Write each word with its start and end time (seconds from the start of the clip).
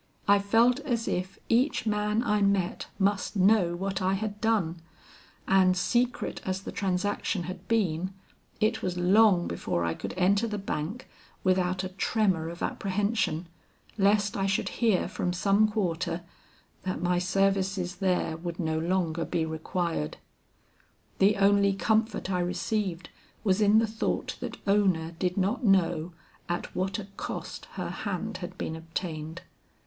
I 0.27 0.39
felt 0.39 0.79
as 0.79 1.07
if 1.07 1.37
each 1.47 1.85
man 1.85 2.23
I 2.23 2.41
met 2.41 2.87
must 2.97 3.35
know 3.35 3.75
what 3.75 4.01
I 4.01 4.15
had 4.15 4.41
done; 4.41 4.81
and 5.47 5.77
secret 5.77 6.41
as 6.43 6.61
the 6.63 6.71
transaction 6.71 7.43
had 7.43 7.67
been, 7.67 8.11
it 8.59 8.81
was 8.81 8.97
long 8.97 9.47
before 9.47 9.85
I 9.85 9.93
could 9.93 10.15
enter 10.17 10.47
the 10.47 10.57
bank 10.57 11.07
without 11.43 11.83
a 11.83 11.89
tremor 11.89 12.49
of 12.49 12.63
apprehension 12.63 13.47
lest 13.95 14.35
I 14.35 14.47
should 14.47 14.69
hear 14.81 15.07
from 15.07 15.33
some 15.33 15.67
quarter, 15.69 16.23
that 16.81 16.99
my 16.99 17.19
services 17.19 17.97
there 17.97 18.37
would 18.37 18.59
no 18.59 18.79
longer 18.79 19.23
be 19.23 19.45
required. 19.45 20.17
The 21.19 21.37
only 21.37 21.73
comfort 21.73 22.27
I 22.31 22.39
received 22.39 23.09
was 23.43 23.61
in 23.61 23.77
the 23.77 23.85
thought 23.85 24.35
that 24.39 24.57
Ona 24.67 25.11
did 25.19 25.37
not 25.37 25.63
know 25.63 26.13
at 26.49 26.75
what 26.75 26.97
a 26.97 27.05
cost 27.17 27.65
her 27.73 27.91
hand 27.91 28.37
had 28.37 28.57
been 28.57 28.75
obtained. 28.75 29.43